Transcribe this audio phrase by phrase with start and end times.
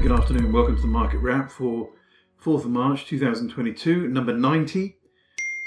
[0.00, 0.52] Good afternoon.
[0.52, 1.90] Welcome to the market wrap for
[2.40, 4.96] 4th of March 2022, number 90.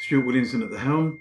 [0.05, 1.19] Stuart Williamson at the helm.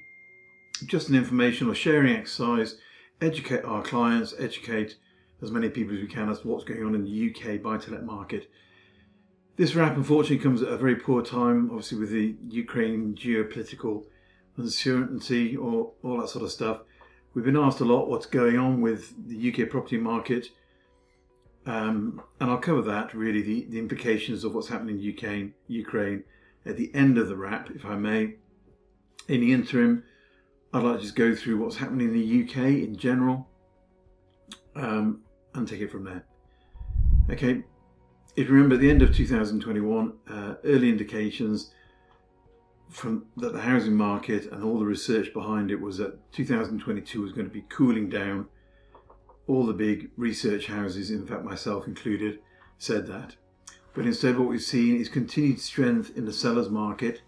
[0.87, 2.77] Just an informational sharing exercise,
[3.21, 4.96] educate our clients, educate
[5.43, 7.78] as many people as we can as to what's going on in the UK buy
[7.78, 8.49] to let market.
[9.56, 14.04] This wrap unfortunately comes at a very poor time, obviously, with the Ukraine geopolitical
[14.56, 16.83] uncertainty or all that sort of stuff.
[17.34, 20.51] We've been asked a lot what's going on with the UK property market
[21.71, 26.24] um, and I'll cover that really the, the implications of what's happening in UK, Ukraine
[26.66, 28.34] at the end of the wrap, if I may.
[29.28, 30.02] In the interim,
[30.73, 33.48] I'd like to just go through what's happening in the UK in general
[34.75, 35.20] um,
[35.55, 36.25] and take it from there.
[37.30, 37.62] Okay,
[38.34, 41.73] if you remember at the end of 2021, uh, early indications
[42.89, 47.30] from that the housing market and all the research behind it was that 2022 was
[47.30, 48.48] going to be cooling down
[49.50, 52.38] all the big research houses, in fact myself included,
[52.78, 53.34] said that.
[53.95, 57.22] But instead, what we've seen is continued strength in the sellers market,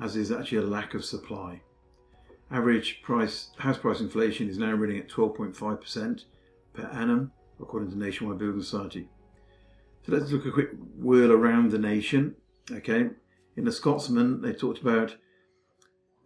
[0.00, 1.60] as is actually a lack of supply.
[2.50, 6.24] Average price house price inflation is now running at 12.5%
[6.72, 7.30] per annum,
[7.60, 9.08] according to Nationwide Building Society.
[10.04, 12.34] So let's look a quick whirl around the nation.
[12.72, 13.10] Okay,
[13.56, 15.14] in the Scotsman, they talked about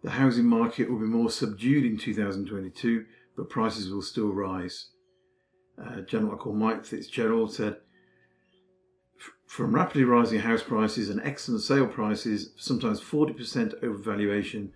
[0.01, 3.05] the housing market will be more subdued in 2022,
[3.37, 4.87] but prices will still rise
[6.07, 7.77] gentleman called Mike Fitzgerald said,
[9.45, 14.69] from rapidly rising house prices and excellent sale prices, sometimes 40% overvaluation,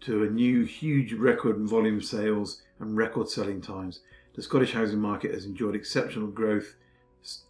[0.00, 4.00] to a new huge record in volume sales and record selling times.
[4.34, 6.76] The Scottish housing market has enjoyed exceptional growth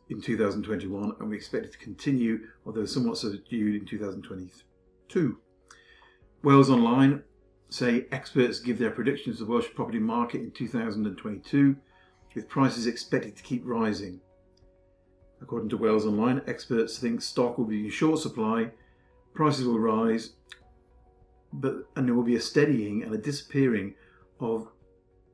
[0.08, 5.38] in 2021 and we expect it to continue, although somewhat subdued in 2022.
[6.42, 7.22] Wales Online
[7.68, 11.76] say experts give their predictions of the Welsh property market in 2022
[12.36, 14.20] with prices expected to keep rising.
[15.40, 18.70] According to Wales Online, experts think stock will be in short supply,
[19.32, 20.34] prices will rise,
[21.50, 23.94] but and there will be a steadying and a disappearing
[24.38, 24.68] of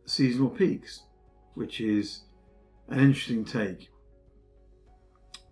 [0.06, 1.02] seasonal peaks,
[1.54, 2.20] which is
[2.88, 3.91] an interesting take.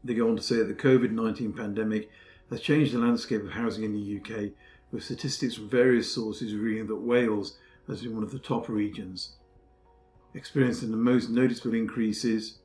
[0.04, 2.10] They go on to say that the COVID 19 pandemic
[2.48, 4.52] has changed the landscape of housing in the UK,
[4.92, 7.58] with statistics from various sources revealing that Wales
[7.88, 9.34] has been one of the top regions
[10.34, 12.58] experiencing the most noticeable increases,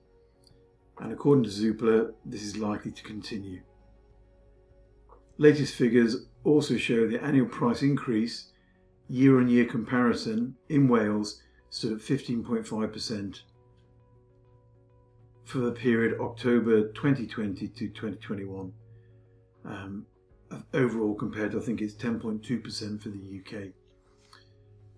[0.99, 3.61] and according to Zoopla, this is likely to continue.
[5.37, 8.51] Latest figures also show the annual price increase
[9.09, 13.41] year on year comparison in Wales stood at 15.5%
[15.43, 18.73] for the period October 2020 to 2021.
[19.65, 20.05] Um,
[20.73, 23.73] overall, compared to I think it's 10.2% for the UK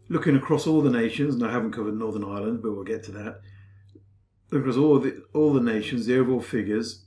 [0.10, 3.12] looking across all the nations, and I haven't covered Northern Ireland, but we'll get to
[3.12, 3.42] that.
[4.52, 7.06] Across all the all the nations, the overall figures.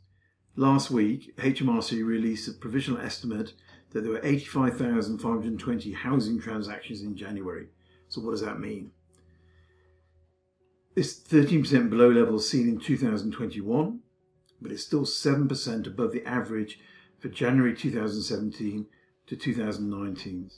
[0.56, 3.54] Last week, HMRC released a provisional estimate
[3.90, 7.68] that there were 85,520 housing transactions in January.
[8.08, 8.90] So, what does that mean?
[10.96, 14.00] It's 13% below levels seen in 2021,
[14.60, 16.78] but it's still 7% above the average
[17.20, 18.86] for January 2017
[19.26, 20.50] to 2019.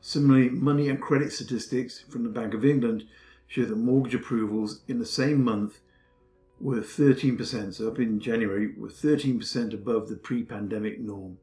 [0.00, 3.04] Similarly, money and credit statistics from the Bank of England
[3.46, 5.80] show that mortgage approvals in the same month
[6.60, 11.38] were 13%, so up in January, were 13% above the pre pandemic norm,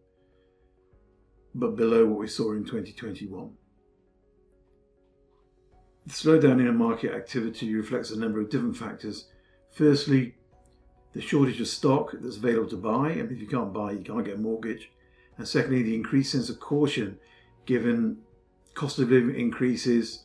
[1.54, 3.52] but below what we saw in 2021.
[6.06, 9.28] The slowdown in market activity reflects a number of different factors.
[9.72, 10.36] Firstly,
[11.14, 14.24] the shortage of stock that's available to buy, and if you can't buy, you can't
[14.24, 14.92] get a mortgage.
[15.38, 17.20] And secondly, the increased sense of caution
[17.66, 18.20] given
[18.78, 20.24] cost of living increases,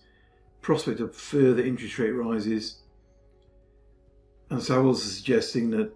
[0.60, 2.82] prospect of further interest rate rises.
[4.50, 5.92] And Savills suggesting that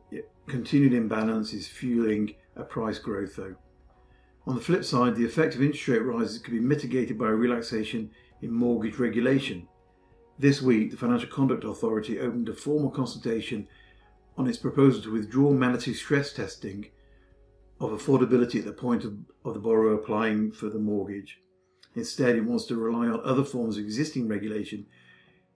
[0.49, 3.55] continued imbalance is fueling a price growth, though.
[4.47, 7.35] On the flip side, the effect of interest rate rises could be mitigated by a
[7.35, 9.69] relaxation in mortgage regulation.
[10.39, 13.69] This week, the Financial Conduct Authority opened a formal consultation
[14.39, 16.87] on its proposal to withdraw mandatory stress testing
[17.81, 19.15] of affordability at the point of,
[19.45, 21.41] of the borrower applying for the mortgage.
[21.97, 24.85] Instead, it wants to rely on other forms of existing regulation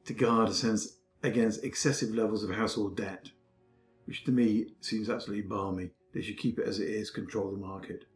[0.06, 3.28] to guard a sense against excessive levels of household debt,
[4.06, 5.90] which to me seems absolutely balmy.
[6.14, 8.06] They should keep it as it is, control the market.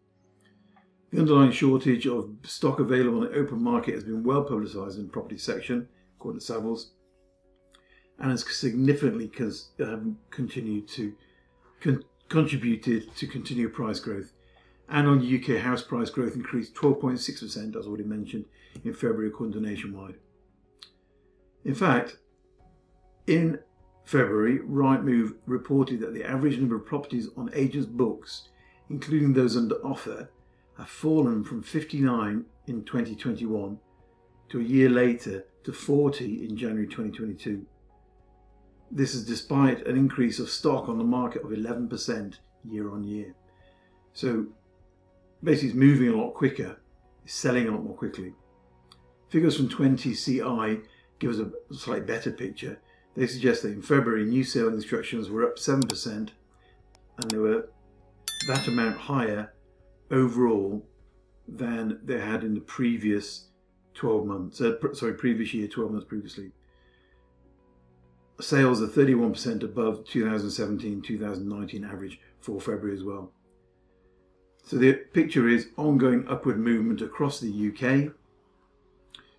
[1.13, 5.07] The underlying shortage of stock available on the open market has been well publicised in
[5.07, 5.87] the property section,
[6.17, 6.87] according to Savills,
[8.19, 9.31] and has significantly
[9.81, 11.15] um, continued to
[11.81, 14.33] con- contributed to continued price growth
[14.95, 18.45] and on UK house price growth increased 12.6%, as already mentioned,
[18.85, 20.15] in February according to Nationwide.
[21.65, 22.19] In fact,
[23.27, 23.59] in
[24.05, 28.51] February, Rightmove reported that the average number of properties on agents' books,
[28.89, 30.31] including those under offer,
[30.79, 33.81] have fallen from 59 in 2021
[34.51, 37.67] to a year later to 40 in January 2022.
[38.93, 43.35] This is despite an increase of stock on the market of 11% year on year.
[44.13, 44.47] So
[45.45, 46.81] basically, it's moving a lot quicker,
[47.25, 48.33] it's selling a lot more quickly.
[49.29, 50.85] Figures from TwentyCi
[51.19, 52.81] give us a slightly better picture.
[53.15, 57.69] They suggest that in February, new sale instructions were up 7%, and they were
[58.49, 59.53] that amount higher
[60.11, 60.85] overall
[61.47, 63.49] than they had in the previous
[63.95, 66.51] 12 months, uh, sorry, previous year, 12 months previously.
[68.41, 73.33] Sales are 31% above 2017 2019 average for February as well.
[74.65, 78.13] So the picture is ongoing upward movement across the UK,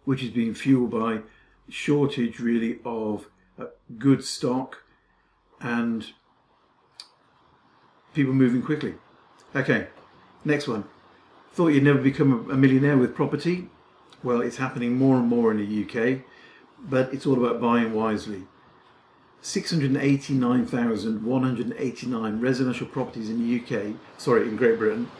[0.03, 1.21] which is being fueled by
[1.67, 3.27] shortage really of
[3.59, 3.65] uh,
[3.97, 4.83] good stock
[5.59, 6.05] and
[8.13, 8.93] people moving quickly.
[9.55, 9.87] Okay,
[10.43, 10.85] next one.
[11.53, 13.69] Thought you'd never become a millionaire with property?
[14.21, 16.21] Well, it's happening more and more in the UK,
[16.79, 18.43] but it's all about buying wisely.
[19.45, 25.11] 689,189 residential properties in the UK, sorry, in Great Britain,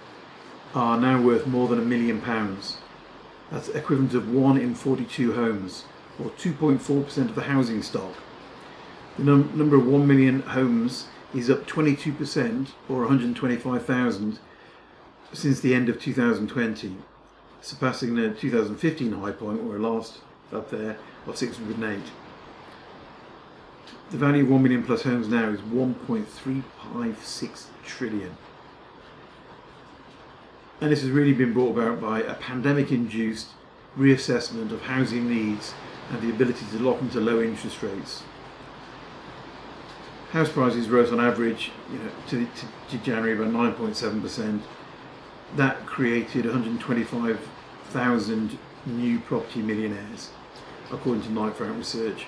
[0.73, 2.77] are now worth more than a million pounds.
[3.51, 5.85] That's equivalent of 1 in 42 homes,
[6.17, 8.15] or 2.4% of the housing stock.
[9.17, 11.05] The num- number of 1 million homes
[11.35, 14.39] is up 22%, or 125,000,
[15.33, 16.97] since the end of 2020,
[17.61, 21.99] surpassing the 2015 high point, or last up there, of 608.
[24.11, 28.37] The value of 1 million plus homes now is 1.356 trillion.
[30.79, 33.47] And this has really been brought about by a pandemic induced
[33.97, 35.73] reassessment of housing needs
[36.11, 38.21] and the ability to lock into low interest rates.
[40.31, 44.61] House prices rose on average you know, to, to, to January by 9.7%.
[45.55, 50.29] That created 125,000 new property millionaires,
[50.91, 52.27] according to Knight Frank Research.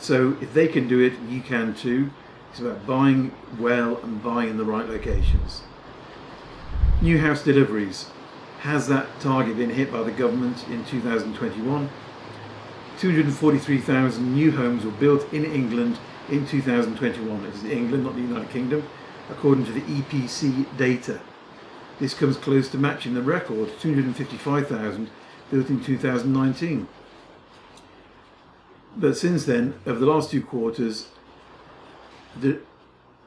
[0.00, 2.10] So if they can do it, you can too.
[2.50, 5.62] It's about buying well and buying in the right locations.
[7.02, 8.10] New house deliveries.
[8.60, 11.88] Has that target been hit by the government in 2021?
[12.98, 15.98] 243,000 new homes were built in England
[16.28, 17.44] in 2021.
[17.44, 18.82] It is England, not the United Kingdom,
[19.30, 21.20] according to the EPC data.
[21.98, 25.10] This comes close to matching the record, 255,000
[25.50, 26.88] built in 2019.
[28.96, 31.08] But since then, over the last two quarters,
[32.38, 32.60] the,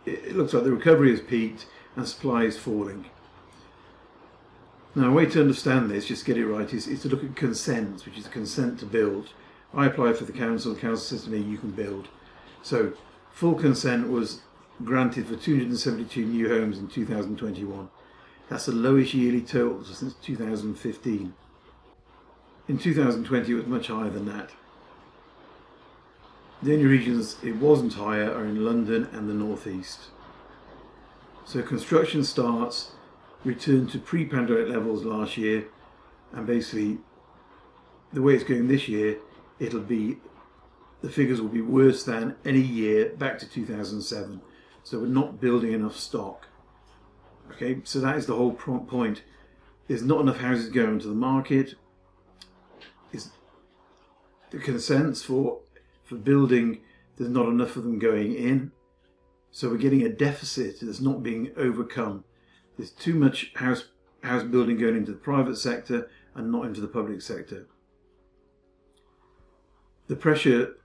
[0.06, 1.66] it looks like the recovery has peaked
[1.96, 3.06] and supply is falling.
[4.96, 7.36] Now, a way to understand this, just get it right, is, is to look at
[7.36, 9.30] consent, which is consent to build.
[9.74, 12.10] I apply for the council, the council says to me, you can build.
[12.62, 12.94] So,
[13.32, 14.42] full consent was
[14.84, 17.90] granted for 272 new homes in 2021.
[18.50, 21.34] That's the lowest yearly total since 2015.
[22.68, 24.52] In 2020, it was much higher than that.
[26.62, 30.00] The only regions it wasn't higher are in London and the Northeast.
[31.46, 32.92] So construction starts
[33.44, 35.66] returned to pre-pandemic levels last year,
[36.32, 37.00] and basically
[38.14, 39.18] the way it's going this year,
[39.60, 40.18] it'll be
[41.02, 44.42] the figures will be worse than any year back to 2007.
[44.84, 46.48] So we're not building enough stock.
[47.52, 49.24] Okay, so that is the whole point.
[49.88, 51.76] There's not enough houses going to the market.
[53.12, 53.32] Is
[54.50, 55.60] the consents for
[56.04, 56.82] for building?
[57.18, 58.72] There's not enough of them going in.
[59.52, 62.24] So we're getting a deficit that's not being overcome
[62.78, 63.86] there's too much house
[64.24, 67.68] house building going into the private sector and not into the public sector.
[70.08, 70.76] The pressure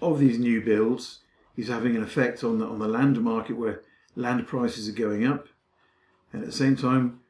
[0.00, 1.20] of these new builds
[1.56, 3.82] is having an effect on the on the land market where
[4.14, 5.48] land prices are going up,
[6.32, 7.20] and at the same time,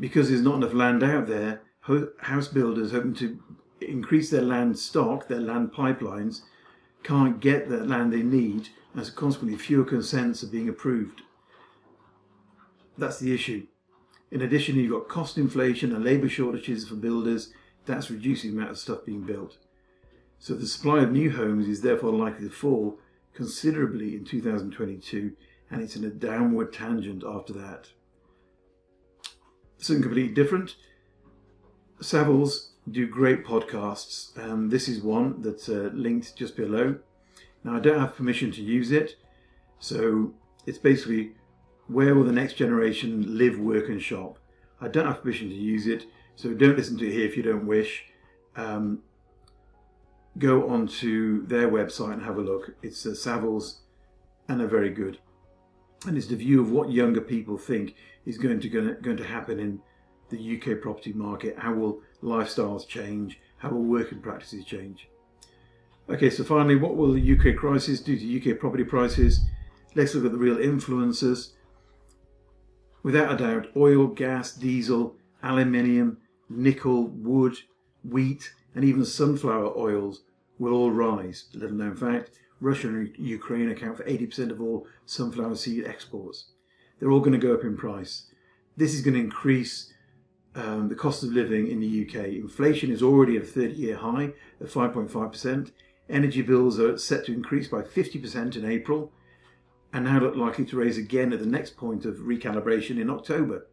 [0.00, 1.62] because there's not enough land out there,
[2.20, 3.40] house builders hoping to
[3.88, 6.42] increase their land stock, their land pipelines,
[7.02, 11.22] can't get the land they need, and so consequently fewer consents are being approved.
[12.96, 13.66] That's the issue.
[14.30, 17.52] In addition, you've got cost inflation and labour shortages for builders.
[17.86, 19.56] That's reducing the amount of stuff being built.
[20.38, 22.98] So the supply of new homes is therefore likely to fall
[23.34, 25.32] considerably in 2022,
[25.70, 27.88] and it's in a downward tangent after that.
[29.78, 30.74] Something completely different.
[32.00, 34.36] Savills do great podcasts.
[34.38, 36.98] Um, this is one that's uh, linked just below.
[37.64, 39.16] Now, I don't have permission to use it,
[39.78, 40.34] so
[40.66, 41.32] it's basically
[41.88, 44.38] where will the next generation live, work, and shop?
[44.80, 47.42] I don't have permission to use it, so don't listen to it here if you
[47.42, 48.04] don't wish.
[48.56, 49.02] Um,
[50.38, 52.74] go onto their website and have a look.
[52.82, 53.78] It's uh, Savills,
[54.48, 55.18] and they're very good.
[56.06, 59.58] And it's the view of what younger people think is going to going to happen
[59.58, 59.80] in
[60.30, 61.58] the UK property market.
[61.58, 63.40] How will lifestyles change?
[63.58, 65.08] How will working practices change?
[66.08, 69.44] Okay, so finally, what will the UK crisis do to UK property prices?
[69.94, 71.52] Let's look at the real influencers.
[73.02, 76.18] Without a doubt, oil, gas, diesel, aluminium,
[76.48, 77.58] nickel, wood,
[78.04, 80.22] wheat, and even sunflower oils
[80.58, 81.46] will all rise.
[81.54, 82.30] Little known fact
[82.60, 86.52] Russia and Ukraine account for 80% of all sunflower seed exports.
[86.98, 88.26] They're all going to go up in price.
[88.76, 89.92] This is going to increase
[90.58, 92.26] um, the cost of living in the UK.
[92.28, 95.70] Inflation is already at a 30 year high at 5.5%.
[96.10, 99.12] Energy bills are set to increase by 50% in April
[99.92, 103.66] and now look likely to raise again at the next point of recalibration in October.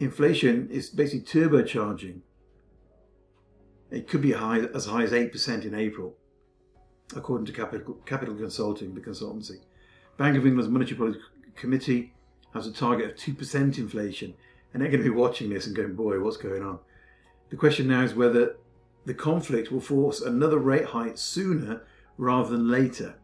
[0.00, 2.20] Inflation is basically turbocharging.
[3.90, 6.16] It could be high, as high as 8% in April
[7.16, 9.58] according to Capital, Capital Consulting, the consultancy.
[10.16, 11.18] Bank of England's Monetary Policy
[11.56, 12.12] Committee
[12.54, 14.34] has a target of 2% inflation,
[14.72, 16.78] and they're going to be watching this and going, boy, what's going on?
[17.50, 18.56] The question now is whether
[19.04, 21.82] the conflict will force another rate hike sooner
[22.16, 23.16] rather than later.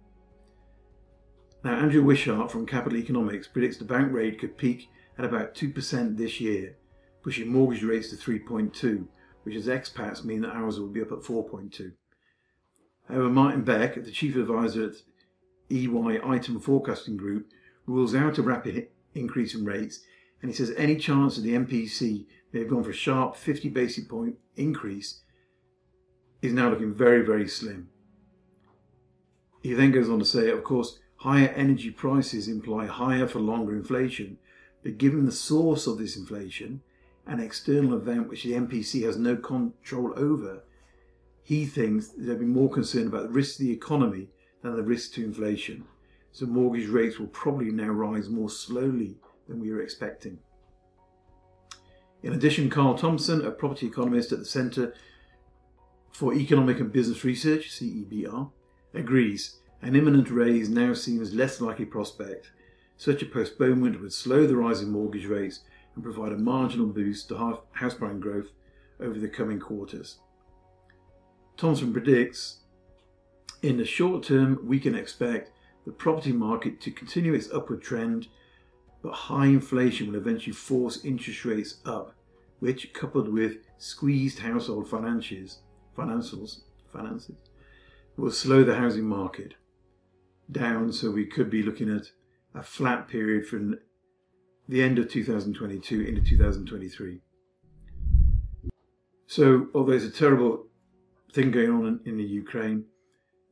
[1.62, 4.88] Now, Andrew Wishart from Capital Economics predicts the bank rate could peak
[5.18, 6.76] at about 2% this year,
[7.22, 9.06] pushing mortgage rates to 3.2,
[9.42, 11.92] which as expats mean that ours will be up at 4.2.
[13.08, 14.96] However, Martin Beck, the chief advisor at
[15.70, 17.48] EY Item Forecasting Group,
[17.86, 20.00] rules out a rapid increase in rates,
[20.46, 23.68] and he says any chance that the MPC may have gone for a sharp 50
[23.70, 25.22] basis point increase
[26.40, 27.88] is now looking very, very slim.
[29.60, 33.74] He then goes on to say, of course, higher energy prices imply higher for longer
[33.74, 34.38] inflation,
[34.84, 36.80] but given the source of this inflation,
[37.26, 40.62] an external event which the MPC has no control over,
[41.42, 44.28] he thinks they'll be more concerned about the risk to the economy
[44.62, 45.86] than the risk to inflation.
[46.30, 49.16] So mortgage rates will probably now rise more slowly
[49.48, 50.38] than we were expecting.
[52.22, 54.94] In addition, Carl Thompson, a property economist at the Centre
[56.12, 58.50] for Economic and Business Research, CEBR,
[58.94, 62.50] agrees an imminent raise now seems less likely prospect.
[62.96, 65.60] Such a postponement would slow the rise in mortgage rates
[65.94, 68.48] and provide a marginal boost to house buying growth
[68.98, 70.18] over the coming quarters.
[71.56, 72.60] Thompson predicts
[73.62, 75.50] in the short term, we can expect
[75.84, 78.28] the property market to continue its upward trend,
[79.02, 82.14] but high inflation will eventually force interest rates up,
[82.60, 85.58] which, coupled with squeezed household finances,
[85.96, 86.60] financials,
[86.92, 87.36] finances,
[88.16, 89.54] will slow the housing market
[90.50, 90.92] down.
[90.92, 92.10] So we could be looking at
[92.54, 93.78] a flat period from
[94.68, 97.20] the end of 2022 into 2023.
[99.28, 100.66] So, although it's a terrible
[101.36, 102.84] thing going on in, in the Ukraine.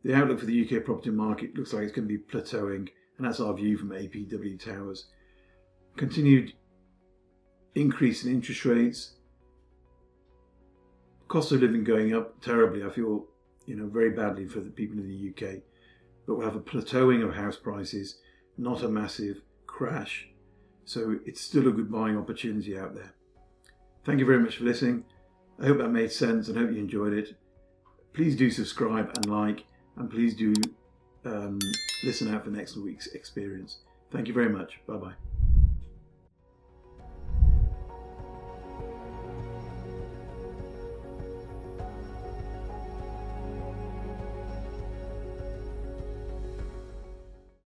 [0.05, 3.27] The outlook for the UK property market looks like it's going to be plateauing, and
[3.27, 5.07] that's our view from APW Towers.
[5.97, 6.53] Continued
[7.75, 9.15] increase in interest rates,
[11.29, 12.85] cost of living going up terribly.
[12.85, 13.27] I feel,
[13.67, 15.63] you know, very badly for the people in the UK.
[16.27, 18.19] But we'll have a plateauing of house prices,
[18.57, 20.29] not a massive crash.
[20.85, 23.15] So it's still a good buying opportunity out there.
[24.05, 25.05] Thank you very much for listening.
[25.61, 27.37] I hope that made sense and hope you enjoyed it
[28.15, 29.65] please do subscribe and like,
[29.97, 30.55] and please do
[31.27, 31.59] um,
[32.05, 33.81] listen out for next week's experience.
[34.11, 34.81] Thank you very much.
[34.87, 35.44] Bye bye.